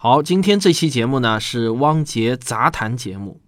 [0.00, 3.40] 好，今天这期节目呢是汪杰杂谈节目。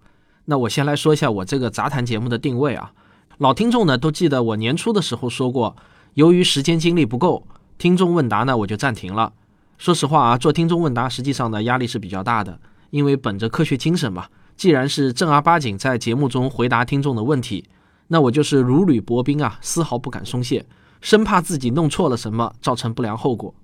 [0.47, 2.91] 那我先来说一下我这个杂谈节目的定位啊。
[3.39, 5.77] 老听众呢都记得我年初的时候说过，
[6.15, 7.47] 由于时间精力不够，
[7.79, 9.33] 听众问答呢我就暂停了。
[9.79, 12.59] 说实话啊，做听众问答实际上呢压力是比较大的，
[12.91, 14.27] 因为本着科学精神嘛，
[14.57, 17.65] 既然是正儿八经在节目中回答听众的问题，
[18.09, 20.67] 那我就是如履薄冰啊，丝毫不敢松懈，
[21.01, 23.55] 生怕自己弄错了什么，造成不良后果。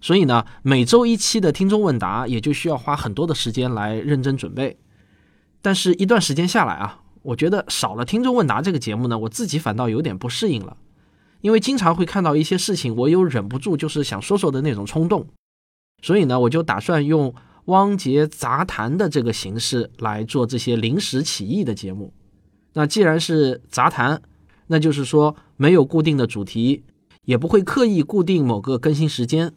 [0.00, 4.78] 所以呢，每周一期的听众问答也就需要花很多的时间来认真准备。
[5.60, 10.76] 但是，一段时间下来啊，我觉得少了听众问答这个节目呢，我自己反倒有点不适应了。
[11.42, 15.26] 因为经常会看到一些事情，我有忍不住就是想说说的那种冲动。
[16.02, 17.34] 所以呢，我就打算用
[17.66, 22.12] 汪杰杂谈的这个形式来做这些临时起意的节目。
[22.72, 24.22] 那既然是杂谈，
[24.68, 26.84] 那就是说没有固定的主题，
[27.24, 29.52] 也不会刻意固定某个更新时间。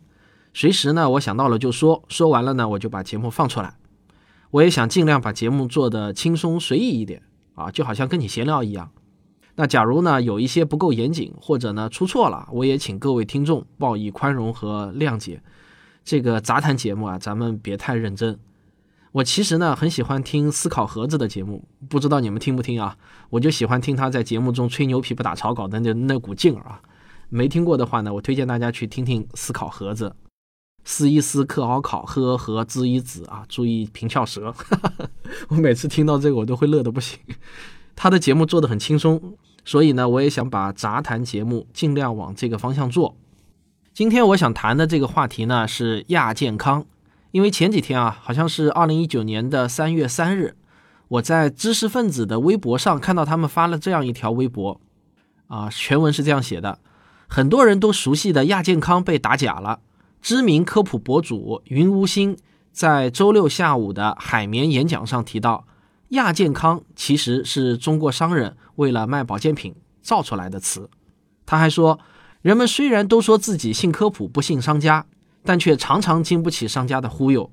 [0.54, 3.76] 随时呢，我想到了就说，说完了呢，我就把节目放出来。
[4.52, 7.24] 我也想尽量把节目做得轻松随意一点
[7.56, 8.92] 啊，就好像跟你闲聊一样。
[9.56, 15.42] 那假如呢有一些不够严谨，或者呢出错了，我也请各位听众报以宽容和谅解。
[16.04, 18.38] 这个杂谈节目啊，咱们别太认真。
[19.14, 22.98] 我其实呢很喜欢听思考盒子的节目，不知道你们听不听啊？
[23.32, 26.82] 我就喜欢听他在节目中吹牛皮不打草稿的那那股劲儿啊。
[27.30, 30.16] 没听过的话呢，我推荐大家去听听思考盒子。
[30.86, 33.46] 思一思，克考考，呵和知一子啊！
[33.48, 34.54] 注意平翘舌。
[35.48, 37.18] 我每次听到这个，我都会乐得不行。
[37.96, 43.16] 他的节目做的很轻松，所以呢，我也想把杂谈节目尽量往这个方向做。
[43.94, 46.86] 今天我想谈的这个话题呢是亚健康，
[47.32, 50.58] 因为前几天啊，好像是二零一九年的三月三日，
[51.08, 54.82] 我在知识分子的微博上看到他们发了这样一条微博，
[55.48, 56.80] 啊，全文是这样写的：
[57.30, 59.80] 很多人都熟悉的亚健康被打假了。
[60.24, 62.38] 知名科普博主云无心
[62.72, 65.68] 在周六下午的海绵演讲上提到，
[66.12, 70.90] 亚健康其实是中国商人为了卖保健品造出来的词。
[71.46, 72.00] 他还说，
[72.42, 75.06] 人们虽然都说自己信科普不信商家，
[75.44, 77.52] 但却常常经不起商家的忽悠。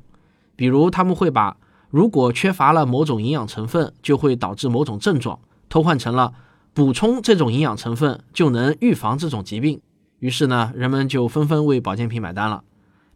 [0.54, 1.56] 比如，他们会把
[1.88, 6.32] 如果缺乏了某种营养成分就会导致某种症状，偷换成了
[6.72, 9.80] 补充这种营养成分就能预防这种疾病。
[10.20, 12.62] 于是呢，人们就纷纷为保健品买单了。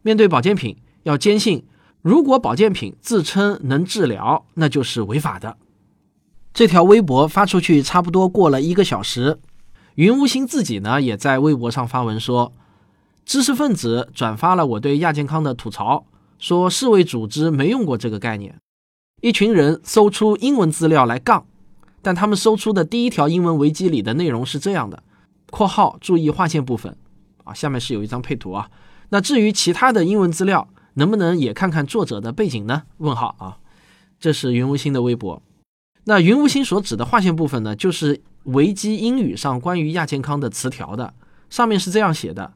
[0.01, 1.63] 面对保健品，要坚信，
[2.01, 5.57] 如果保健品自称能治疗，那就是违法的。
[6.53, 9.39] 这条微博发出去，差不多过了一个小时，
[9.95, 12.53] 云无心自己呢也在微博上发文说，
[13.25, 16.05] 知识分子转发了我对亚健康的吐槽，
[16.39, 18.57] 说世卫组织没用过这个概念。
[19.21, 21.45] 一群人搜出英文资料来杠，
[22.01, 25.03] 但他们搜出的第一条英文维基里的内容是这样的。
[25.55, 26.97] 括号注意划线部分，
[27.45, 28.69] 啊，下面是有一张配图啊。
[29.07, 32.83] 那至于其他的英文资料，能不能也看看作者的背景呢？
[32.97, 33.59] 问号啊，
[34.19, 35.41] 这是云无心的微博。
[36.03, 41.13] 那云无心所指的划线部分呢，就是维基英语上关于亚健康的词条的，
[41.49, 42.51] 上面是这样写的：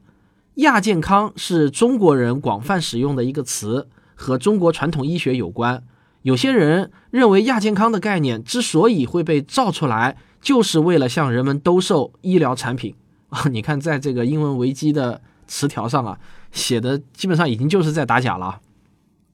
[0.56, 5.82] 亚健康是中国人广泛使用的一个词，和中国传统医学有关。
[6.20, 10.18] 有些人认为亚健康的概念之所以会被造出来。
[10.40, 12.94] 就是为了向人们兜售医疗产品
[13.30, 13.44] 啊！
[13.50, 16.18] 你看，在这个英文维基的词条上啊，
[16.50, 18.60] 写的基本上已经就是在打假了。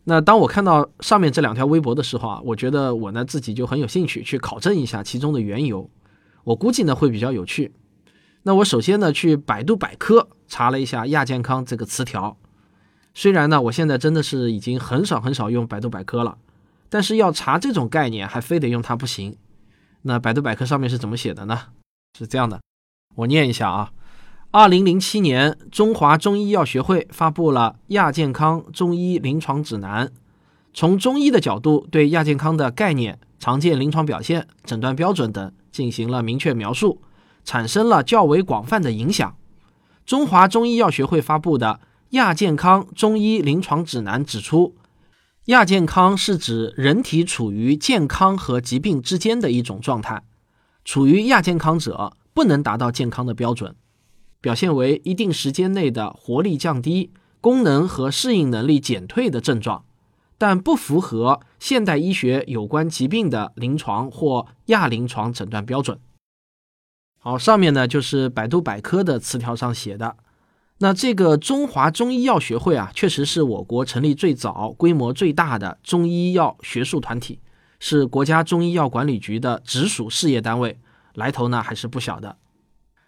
[0.05, 5.89] 那当我看到上面这两条微博的时候啊，我觉得我呢自己就很有兴趣去考证一下其中的缘由。
[6.45, 7.73] 我估计呢会比较有趣。
[8.43, 12.37] 那我首先呢去百度百科查了一下“亚健康”这个词条。
[13.15, 16.39] 虽然呢我现在真的是已经很少很少用百度百科了，
[16.89, 19.37] 但是要查这种概念还非得用它不行。
[20.07, 21.61] 那百度百科上面是怎么写的呢？
[22.17, 22.61] 是这样的，
[23.17, 23.91] 我念一下啊。
[24.53, 30.07] 二零零七年，中华中医药学会发布了《亚健康中医临床指南》，
[30.73, 37.03] 从中医的角度对亚健康的概念、常见临床表现、诊断标准等进行了明确描述，
[37.45, 39.37] 产生了较为广泛的影响。
[40.07, 41.81] 中华中医药学会发布的
[42.11, 44.77] 《亚健康中医临床指南》指出。
[45.47, 50.25] 亚健康是指人体处于健康和疾病之间的一种状态，
[50.85, 53.77] 处于亚健康者不能达到健康的标准，
[54.41, 59.85] 表现为一定时间内的活力降低、功能和适应能力减退的症状，
[60.37, 66.01] 但不符合现代医学有关疾病的临床或亚临床诊断标准。
[67.21, 70.17] 好，上面呢就是百度百科的词条上写的。
[70.79, 77.41] 那这个中华中医药学会啊，确实是我国成立最早、规模最大的中医药学术团体，
[77.81, 80.79] 是国家中医药管理局的直属事业单位，
[81.15, 82.37] 来头呢还是不小的。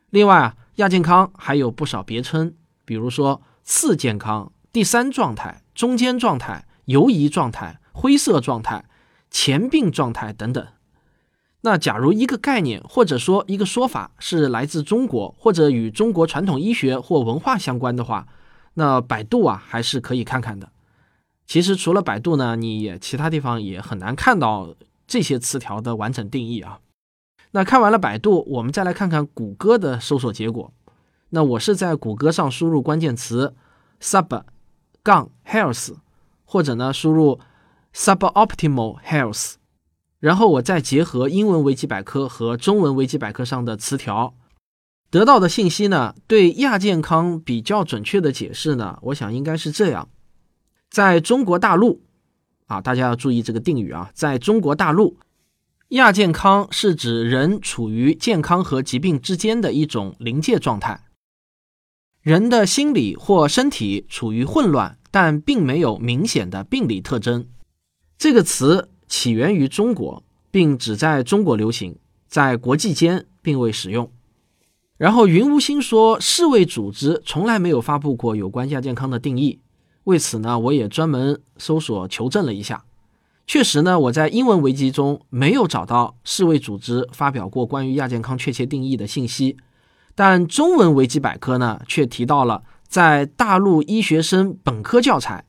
[0.08, 2.54] 另外啊，亚健康还有不少别称，
[2.86, 8.86] 比如说次健康、第三状态、中间状态、游移状态、灰色状态、
[9.30, 10.66] 前病状态等等。
[11.62, 18.28] 那假如一个概念或者说一个说法是来自中国或者与中国传统医学或文化相关的话，
[18.74, 20.70] 那百度啊还是可以看看的。
[21.46, 24.74] 其实除了百度呢，你也其他地方也很难看到
[25.06, 26.78] 这些词条的完整定义啊。
[27.50, 30.72] 那看完了百度，我们再来看看谷歌的搜索结果。
[31.30, 33.54] 那我是在谷歌上输入关键词
[34.00, 34.42] “sub
[35.02, 35.96] 杠 health”，
[36.44, 37.40] 或者呢输入
[37.94, 39.54] “suboptimal health”，
[40.20, 44.34] 然后我再结合英文维基百科和中文维基百科上的词条，
[45.10, 50.08] 得到的信息呢，对亚健康比较准确的解释呢，我想应该是这样：
[50.90, 52.02] 在中国大陆，
[52.66, 55.18] 啊，大家要注意这个定语啊，在中国大陆。
[55.92, 61.04] 亚健康是指人处于健康和疾病之间的一种临界状态，
[62.20, 67.48] 人的心理或身体处于混乱，但并没有明显的病理特征。
[68.18, 71.96] 这个词起源于中国，并只在中国流行，
[72.26, 74.10] 在国际间并未使用。
[74.96, 79.60] 然后云无心说，世卫组织从来没有发布过有关亚健康的定义。
[80.04, 82.84] 为此呢，我也专门搜索求证了一下。
[83.46, 89.56] 确实呢，我在英文维基中没有找到世卫组织发表过关于亚健康确切定义的信息，
[90.14, 95.44] 但中文维基百科呢却提到了在大陆医学生本科教材，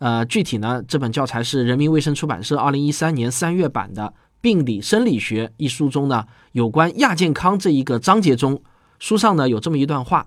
[0.00, 4.02] 呃，具体呢这本教材是人民卫生出版社二零一三年三月版的
[4.40, 8.62] 《病理生理学》一书中呢有关亚健康这一个章节中，
[8.98, 10.26] 书上呢有这么一段话：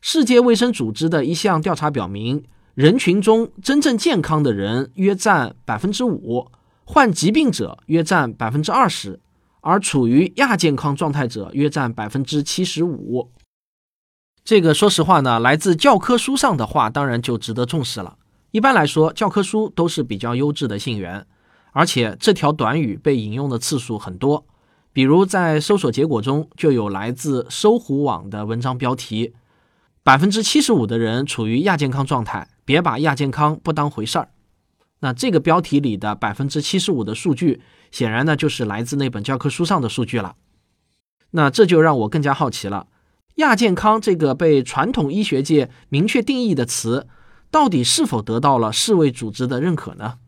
[0.00, 2.44] 世界卫生组织的一项调查表明。
[2.74, 6.50] 人群中真正健康的人约占百分之五，
[6.84, 9.18] 患疾病者约占百分之二十，
[9.62, 13.32] 而处于亚健康状态者约占百分之七十五。
[14.44, 18.18] 这个说实话呢，来自教科书上的话，当然就值得重视了。
[18.56, 21.26] 一般来说，教科书都是比较优质的信源，
[21.72, 24.46] 而且这条短语被引用的次数很多。
[24.94, 29.34] 比如在搜索结果中，就有来自搜狐网的文章标题：
[30.02, 32.48] 百分之七十五的人处于亚健康状态。
[32.64, 34.30] 别把亚健康不当回事儿。
[35.00, 37.60] 那这个标题里的百分之七十五的数据，
[37.92, 40.36] 显然呢就是来自那本教科书上的数据了。
[41.32, 42.86] 那这就让我更加好奇了：
[43.34, 47.06] 亚健康这个被传统医学界明确定义的词，
[47.56, 50.18] 到底是否得到了世卫组织的认可呢？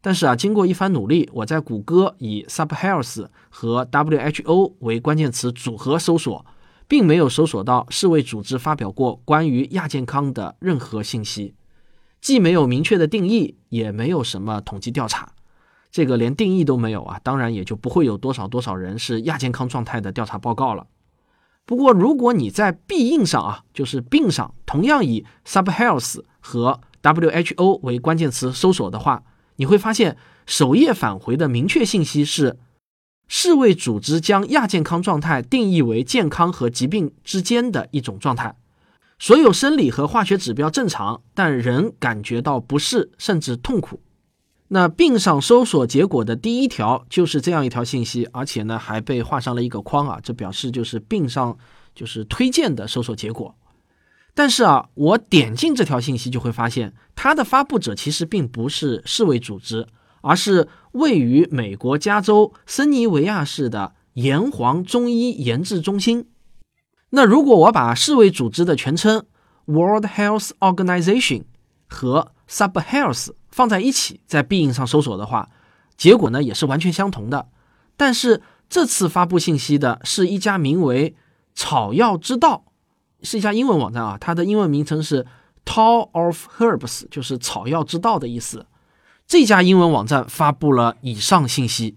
[0.00, 6.44] 但是啊，经过一番努力，我在谷歌以 “sub health” 和 “WHO” 为关键词组合搜索，
[6.88, 11.54] 并没有搜索到世卫组织发表过关于亚健康的任何信息。
[12.20, 15.34] 既没有明确的定义，也没有什么统计调查，
[15.92, 20.88] 这个连定义都没有啊，当然也就不会有多少多少人是亚健康状态的调查报告了。
[21.64, 29.24] 不过，如果你在必应上啊，就是病上，同样以 sub health 和 WHO 为关键词搜索的话，
[29.56, 30.16] 你会发现
[30.46, 32.56] 首页返回的明确信息是，
[33.26, 38.54] 世卫组织将亚健康状态定义为健康和疾病之间的一种状态。
[39.18, 44.00] 所有生理和化学指标正常，但人感觉到不适甚至痛苦。
[44.68, 51.58] 那病上搜索结果的第一条就是这样一条信息，而且呢还被画上了一个框啊，这表示就是病上
[51.92, 53.52] 就是推荐的搜索结果。
[54.38, 59.88] 但是啊，我点进这条信息就会发现，它的发布者其实并不是世卫组织，
[60.20, 66.28] 而是位于美国加州森尼维亚市的炎黄中医研制中心。
[67.08, 69.24] 那如果我把世卫组织的全称
[69.64, 71.44] World Health Organization
[71.88, 75.48] 和 Sub Health 放在一起，在必应上搜索的话，
[75.96, 77.48] 结果呢也是完全相同的。
[77.96, 81.16] 但是这次发布信息的是一家名为
[81.56, 82.66] “草药之道”，
[83.26, 85.26] 是一家英文网站啊，它的英文名称是
[85.64, 88.66] Tall of Herbs，就是草药之道的意思。
[89.26, 91.96] 这家英文网站发布了以上信息。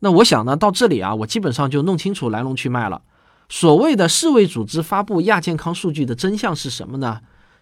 [0.00, 3.02] 那我想呢，到这里啊，我基本上就弄清楚来龙去脉了。
[3.50, 7.20] 所谓的世卫组织发布亚健康数据的真相是什么呢？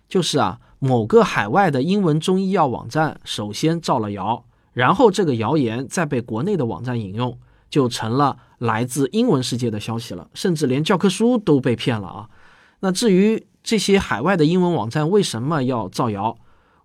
[0.08, 7.36] 就是啊，某个海外的英文中医药网站首先造了谣，然后这个谣言再被国内的网站引用，
[7.68, 12.30] 就成了来自英文世界的消息了，甚至连教科书都被骗了啊！
[12.80, 16.38] 那至于这些海外的英文网站为什么要造谣，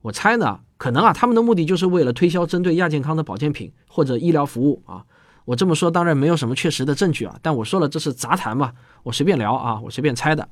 [0.04, 5.06] 我猜呢，可能啊，他们的目的就是为了推销针对亚健康的保健品或者医疗服务啊。
[5.46, 10.48] 我这么说当然没有什么确实的证据啊，但我说了这是杂谈嘛，我随便聊啊，我随便猜的。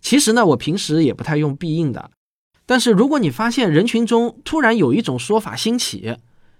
[0.00, 2.10] 其实呢，我平时也不太用必应的，
[2.64, 6.16] 但是如果你发现人群中突然有一种说法兴起，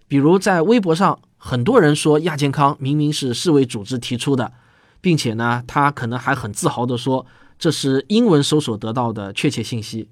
[0.09, 4.53] 比如在微博上很多人说亚健康明明是世卫组织提出的，
[5.01, 7.25] 并且呢，他可能还很自豪地说
[7.59, 10.11] 这是英文搜索得到的确切信息，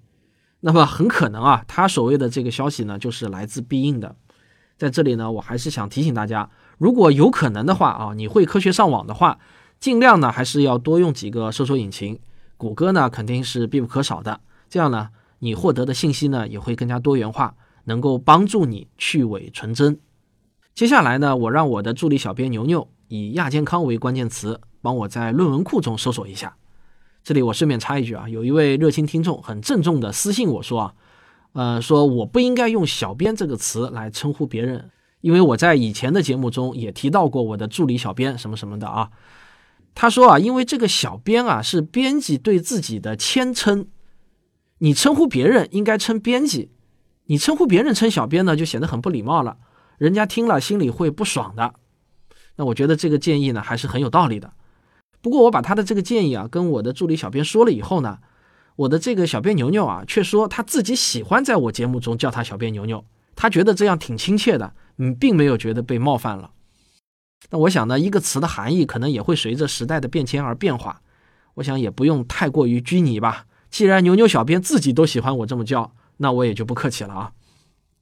[0.61, 4.17] 那么很可能啊，他所谓的这个消息呢，就是来自必应的。
[4.77, 9.39] 在这里呢，我还是想提醒大家，如果有可能的话啊，你会科学上网的话，
[9.79, 12.19] 尽量呢还是要多用几个搜索引擎，
[12.57, 14.41] 谷歌呢肯定是必不可少的。
[14.69, 20.01] 这样呢，你获得的信息呢也会更加多元化，能够帮助你去伪存真。
[20.75, 26.57] 接下来呢，我让我的助理小编牛牛以亚健康为关键词，帮我在论文库中搜索一下。
[27.25, 30.95] 这里我顺便插一句啊，有一位热心听众很郑重的私信我说啊。
[31.55, 34.91] 呃，说我不应该用“小编”这个词来称呼别人，
[35.21, 39.11] 因为我在以前的节目中也提到过我的助理小编什么什么的啊。
[39.95, 43.87] 他说啊，因为这个“小编”啊是编辑对自己的谦称，
[44.79, 46.73] 你称呼别人应该称编辑，
[47.27, 49.57] 你称呼别人称小编呢，就显得很不礼貌了，
[49.97, 51.75] 人家听了心里会不爽的。
[52.57, 54.53] 那我觉得这个建议呢还是很有道理的。
[55.25, 58.19] 不过我把他的这个建议啊跟我的助理小编说了以后呢。
[58.77, 63.05] 我的这个小编牛牛啊，却说他自己喜欢在我节目中叫他小编牛牛，
[63.37, 66.51] 他觉得这样挺亲切的，嗯，并没有觉得被冒犯了。
[67.51, 71.01] 那我想呢，一个词的含义可能也会随着时代的变迁而变化，
[71.55, 73.47] 我想也不用太过于拘泥吧。
[73.71, 77.33] 既然牛牛小编自己都喜欢我这么叫，那我也就不客气了啊。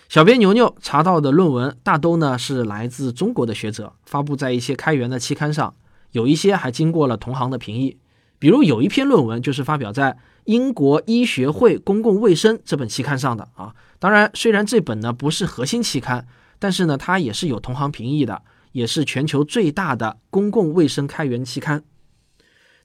[0.09, 5.75] 小编牛牛查到的论文大都呢是来自中国的学者，发布在一些开源的期刊上，
[6.13, 7.99] 有一些还经过了同行的评议，
[8.39, 10.17] 比如有一篇论文就是发表在。
[10.47, 16.27] 英国医学会公共卫生这本期刊上的啊，当然，虽然这本呢不是核心期刊，
[16.59, 18.43] 但是呢，它也是有同行评议的，
[18.73, 21.85] 也是全球最大的公共卫生开源期刊。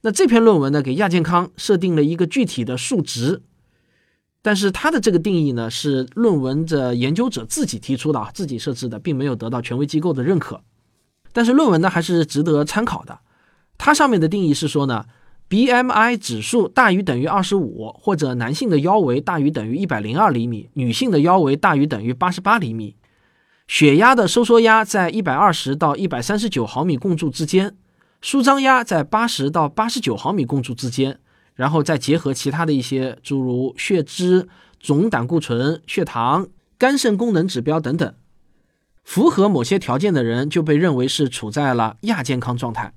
[0.01, 3.41] 那这篇论文呢，给亚健康设定了一个具体的数值，
[4.43, 10.61] 但是它的这个定义呢，是论文的研究者自己提出的啊，自己设置的，并没有得到权威机构的认可。
[11.37, 13.19] 但是论文呢，还是值得参考的。
[13.77, 15.05] 它上面的定义是说呢。
[15.49, 22.97] BMI 指数大于等于二十五，或者男性的腰围大于等于一百零二厘米，女性的腰围大于等于八十八厘米，
[23.65, 27.77] 血压的收缩压在一百二十到一百三十九毫米汞柱之间，
[28.19, 31.17] 舒张压在八十到八十九毫米汞柱之间，
[31.55, 34.49] 然后再结合其他的一些诸如血脂、
[34.81, 38.13] 总胆固醇、血糖、肝肾功能指标等等，
[39.07, 42.93] 符合某些条件的人就被认为是处在了亚健康状态。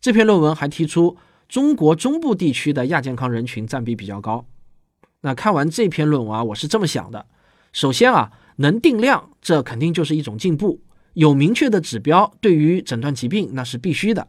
[0.00, 1.16] 这篇论文还提出。
[1.46, 4.46] 中国中部地区的亚健康人群占比比较高。
[5.20, 7.26] 那看完这篇论文啊，我是这么想的：
[7.70, 10.80] 首先啊，能定量，这肯定就是一种进步；
[11.12, 14.28] 有明确的指标，对于诊断疾病那是必须的。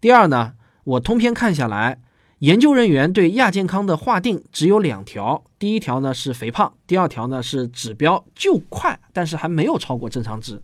[0.00, 2.02] 第二呢，我通篇看下来，
[2.40, 10.62] 研究人员对亚健康的划定只有两条：第一条呢是肥胖，第二条呢是指标就快，但是还没有超过正常值。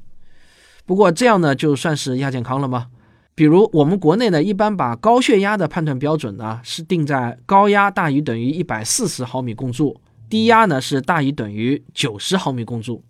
[0.87, 2.87] 不过这样呢，就算是亚健康了吗？
[3.35, 13.05] 比如我们国内呢，一般把高血压的判断标准呢是定在高压大于等于一百四十毫米汞柱，低压呢是大于等于九十毫米汞柱。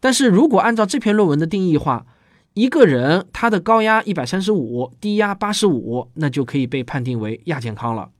[0.00, 2.06] 但是如果按照这篇论文的定义话，
[2.54, 8.10] 一个人他的高压一百三十五，低压八十五，那就可以被判定为亚健康了。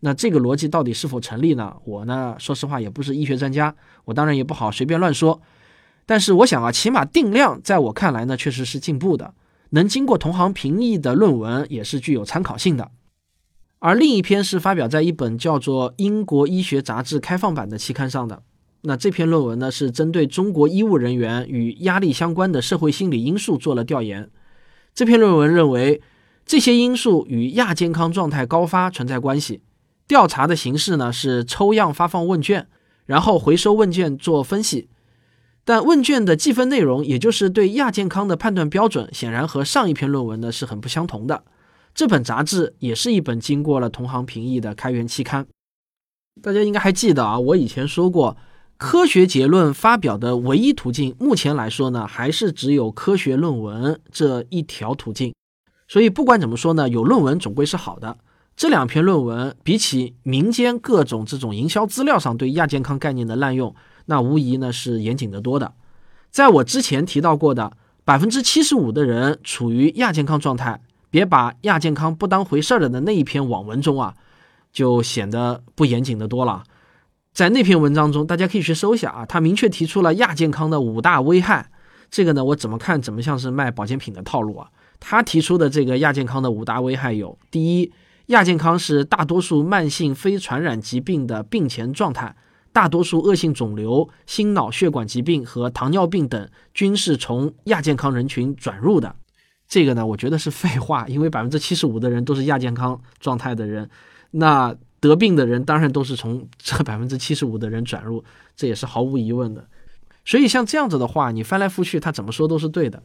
[0.00, 1.76] 那这个逻辑到底是否成立呢？
[1.84, 3.74] 我呢，说实话也不是医学专家，
[4.06, 5.42] 我当然也不好随便乱说。
[6.06, 9.34] 但是我想啊，起码定量在我看来呢，确实是进步的。
[9.70, 12.90] 能经过同行评议的论文也是具有参考性的，
[13.78, 18.42] 而另一篇是发表在一本叫做《英国医学杂志开放版》的期刊上的。
[18.82, 24.30] 那这篇论文呢，是针对中国医务人员与压力相关的社会心理因素做了调研。
[24.94, 26.00] 这篇论文认为，
[26.46, 29.62] 这些因素与亚健康状态高发存在关系。
[30.08, 32.66] 调查的形式呢是抽样发放问卷，
[33.06, 34.88] 然后回收问卷做分析。
[35.62, 41.44] 但问卷的计分内容，也就是对亚健康的判断标准，显然和上一篇论文呢是很不相同的。
[41.94, 45.46] 这本杂志也是一本经过了同行评议的开源期刊。
[46.42, 48.36] 大家应该还记得啊，我以前说过，
[48.80, 55.34] 科学结论发表的唯一途径，目前来说呢，还是只有科学论文这一条途径。
[55.86, 58.16] 所以不管怎么说呢，有论文总归是好的。
[58.56, 63.74] 这两篇论文比起民间各种这种营销资料上对亚健康概念的滥用。
[64.06, 65.74] 那无疑呢是严谨得多的，
[66.30, 74.14] 在我之前提到过的百分之七十五的人处于亚健康状态，别把亚健康不当回事儿的那一篇网文中啊，
[74.72, 76.64] 就显得不严谨的多了。
[77.32, 81.70] 在那篇文章中，大家可以去搜一下啊，他明确提出了亚健康的五大危害。
[82.10, 84.68] 这个呢，我怎么看怎么像是卖保健品的套路啊？
[84.98, 87.92] 他提出的这个亚健康的五大危害有：第一，
[88.26, 92.36] 亚健康是大多数慢性非传染疾病的病前状态。
[92.72, 99.16] 大多数恶性肿瘤、心脑血管疾病和糖尿病等均是从亚健康人群转入的。
[99.66, 103.88] 这个呢，我觉得是废话，因为百分之七十五的人都是亚健康状态的人，
[104.32, 108.22] 那得病的人当然都是从这百分之七十五的人转入，
[108.54, 109.66] 这也是毫无疑问的。
[110.24, 113.02] 所以像这样子的话，你翻来覆去，他怎么说都是对的。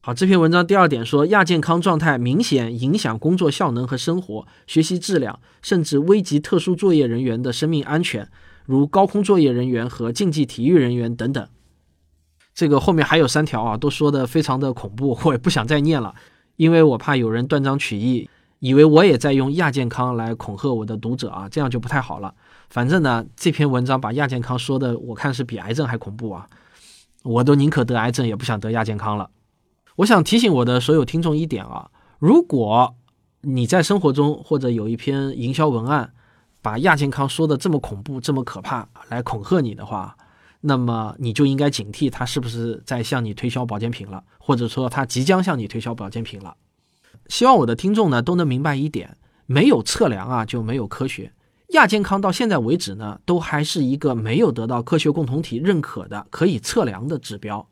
[0.00, 8.28] 好，这篇文章第二点说，亚健康状态明显影响工作效能和生活、学习质量，甚至危及特殊作业人员的生命安全，
[8.64, 11.48] 如高空作业人员和竞技体育人员等等。
[12.54, 16.14] 这个后面还有三条啊，都说的非常的恐怖，我也不想再念了，
[16.54, 18.30] 因为我怕有人断章取义。
[18.58, 22.34] 以为我也在用亚健康来恐吓我的读者啊，这样就不太好了。
[22.70, 26.48] 反正呢，这篇文章把亚健康说的，我看是比癌症还恐怖啊！
[27.22, 29.30] 我都宁可得癌症，也不想得亚健康了。
[29.96, 32.94] 我想提醒我的所有听众一点啊，如果
[33.42, 36.12] 你在生活中或者有一篇营销文案，
[36.62, 40.16] 把亚健康说的这么恐怖、这么可怕来恐吓你的话，
[40.62, 46.56] 那么你就应该警惕他是不是在向你推销保健品了，或者说他即将向你推销保健品了。
[47.28, 49.16] 希望我的听众呢都能明白一点：
[49.46, 51.32] 没有测量啊，就没有科学。
[51.70, 57.68] 亚健康到现在为止呢，都还是一个没有得到科学共同体认可的可以测量的指标。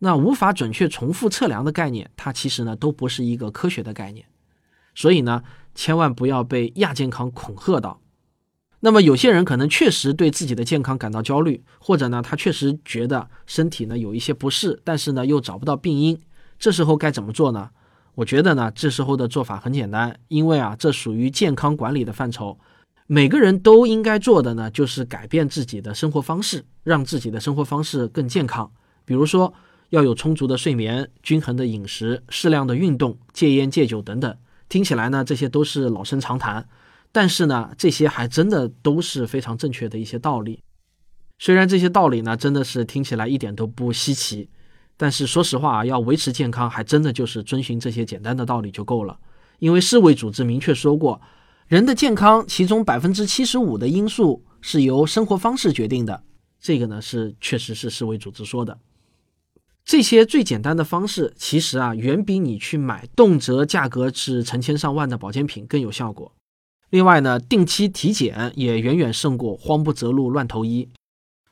[0.00, 4.26] 那无法准确重复测量的概念，它其实呢都不是一个科学的概念。
[4.94, 5.42] 所以呢，
[5.74, 8.00] 千万不要被亚健康恐吓到。
[8.80, 16.18] 那么有些人可能确实对自己的健康感到焦虑，或者呢他确实觉得身体呢有一些不适，但是呢又找不到病因，
[16.58, 17.70] 这时候该怎么做呢？
[18.20, 22.58] 我觉得呢，这时候的做法很简单，因为啊，这属于健康管理的范畴。
[23.06, 28.70] 每个人都应该做的呢，就是改变自己的生活方式，让自己的生活方式更健康。
[29.06, 29.54] 比如说，
[29.88, 34.36] 要有充足的睡眠、均衡的饮食、适量的运动、戒烟戒酒等等。
[34.68, 36.68] 听起来呢，这些都是老生常谈，
[37.10, 40.62] 但是呢，这些还真的都是非常正确的一些道理。
[41.38, 44.50] 虽然这些道理呢，真的是听起来一点都不稀奇。
[45.02, 49.18] 但是说实话啊，要维持健康，还真的就是遵循这些简单的道理就够了。
[49.58, 51.18] 因为世卫组织明确说过，
[51.68, 56.22] 人的健康其中百分之七十五的因素是由生活方式决定的。
[56.60, 58.78] 这个呢是确实是世卫组织说的。
[59.86, 66.30] 这些最简单的方式，其实啊远比你去买动辄价格是成千上万的保健品更有效果。
[66.90, 70.90] 另外呢，定期体检也远远胜过慌不择路乱投医。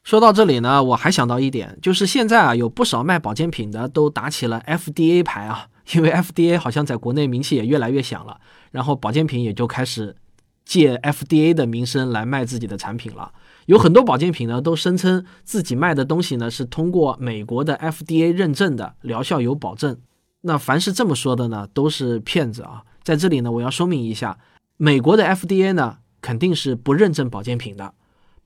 [0.08, 8.40] 说到这里呢，我还想到一点，就是现在啊，有不少卖保健品的都打起了 FDA 牌啊，因为 FDA 好像在国内名气也越来越响了，
[8.70, 10.16] 然后保健品也就开始
[10.64, 13.32] 借 FDA 的名声来卖自己的产品了。
[13.66, 19.98] 有很多保健品呢，都声称自己卖的东西呢是通过美国的 FDA 认证的，疗效有保证。
[20.40, 22.82] 那凡是这么说的呢，都是骗子啊！
[23.02, 24.38] 在这里呢，我要说明一下，
[24.78, 27.92] 美国的 FDA 呢肯定是不认证保健品的。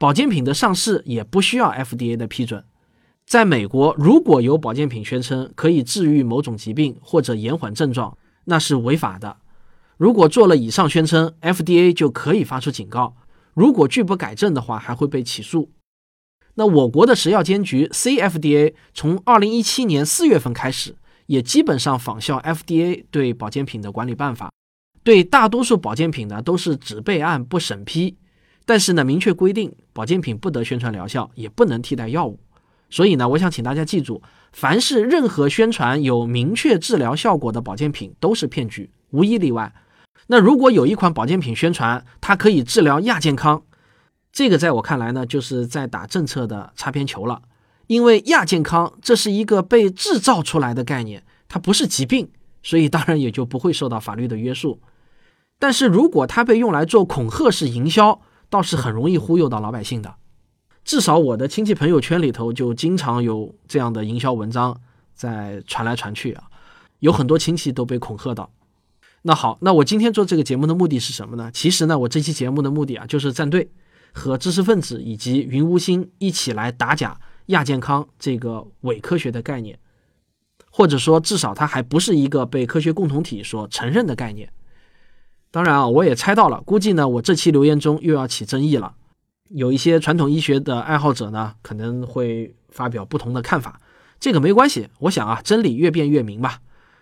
[0.03, 2.65] 保健品的上市也不需要 FDA 的批准。
[3.25, 9.37] 在美国，如果有保健品宣称可以治愈某种疾病或者延缓症状，那是违法的。
[9.97, 13.15] 如果做了以上宣称，FDA 就可以发出警告。
[13.55, 15.71] 如果拒不改正的话，还会被起诉。
[16.55, 24.51] 那我国的食药监局 CFDA 从2017年4月份开始，也基本上仿效 FDA 对保健品的管理办法，
[25.05, 28.17] 对大多数保健品呢都是只备案不审批。
[28.65, 32.39] 但是呢，明确规定保健品不得宣传疗效，也不能替代药物。
[32.91, 34.23] 所以呢，我想请大家记住，
[34.53, 39.73] 凡是任何宣传有明确治疗效果的保健品都是骗局，无一例外。
[40.27, 43.63] 那如果有一款保健品宣传它可以治疗亚健康，
[44.31, 47.43] 这个在我看来呢，就是在打政策的擦边球了。
[47.89, 52.31] 因为亚健康这是一个被制造出来的概念，它不是疾病，
[52.63, 54.81] 所以当然也就不会受到法律的约束。
[55.59, 58.21] 但是如果它被用来做恐吓式营销，
[58.53, 60.15] 倒是很容易忽悠到老百姓的，
[60.85, 64.79] 至少我的亲戚朋友圈里头就经常有这样的营销文章
[65.15, 66.45] 在传来传去啊，
[66.99, 68.53] 有很多亲戚都被恐吓到。
[69.23, 71.51] 那好，那我今天做这个节目的目的是什么呢？
[71.51, 73.71] 其实呢，我这期节目的目的啊，就是站队，
[74.13, 79.79] 和知识分子以及云无心一起来打假亚健康这个伪科学的概念，
[80.71, 84.53] 或者说至少它还不是一个被科学共同体所承认的概念。
[85.53, 88.95] 当然啊，我也猜到了，估计呢，我这期留言中又要起争议了。
[89.51, 93.79] 有一些传统医学的爱好者呢，可能会发表不同的看法。
[94.19, 96.61] 这个没关系，我想啊，真理越辩越明吧。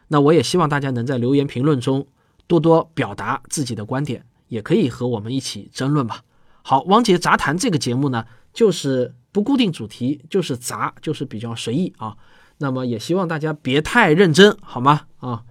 [0.09, 2.05] 那我也希望大家能在留言评论中
[2.49, 6.23] 多多表达自己的观点，也可以和我们一起争论吧。
[6.63, 12.17] 好，汪杰杂谈这个节目呢，就是不固定主题，就是杂，就是比较随意啊。
[12.59, 15.03] 那么也希望大家别太认真，好吗？
[15.19, 15.45] 啊，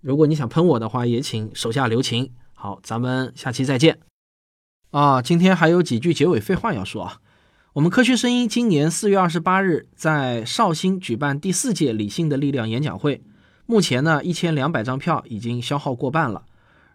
[0.00, 2.32] 如果你想喷我的话，也请手下留情。
[2.62, 4.00] 好，咱们下期再见。
[4.90, 7.16] 啊，今天还有几句结尾废话要说啊。
[7.72, 13.22] 我们科学声音今年四月二十八日在绍兴举办第四届理性的力量演讲会，
[13.64, 16.42] 目前呢一千两百张票已经消耗过半了。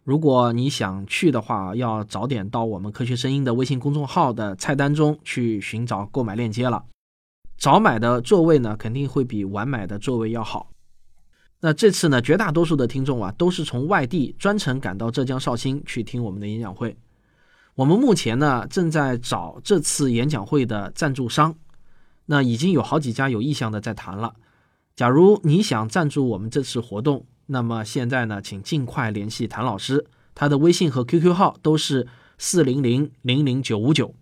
[0.03, 6.85] 如果你想去的话，要早点到我们科学声音的微信公众号的菜单中去寻找购买链接了。
[7.57, 10.69] 早买的座位呢，肯定会比晚买的座位要好。
[11.65, 16.95] 那这次呢，绝大多数的听众啊，都是从外地专程赶到浙江绍兴去听我们的演讲会。
[17.73, 21.55] 我们目前呢，正在找这次演讲会的赞助商，
[22.27, 24.35] 那已经有好几家有意向的在谈了。
[24.95, 34.13] 假如你想赞助我们这次活动，那么现在呢，请尽快联系谭老师，他的微信和 QQ 号都是四零零零零九五九。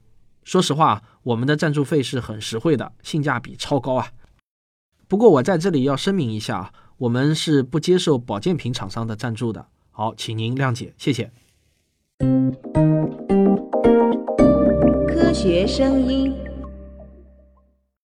[0.46, 4.08] 说实话，我们的赞助费是很实惠的，性价比超高啊。
[5.10, 9.68] 不过我在这里要声明一下啊，我们是不接受保健品厂商的赞助的。
[9.92, 11.32] 好，请您谅解，谢谢。
[15.08, 16.34] 科学声音。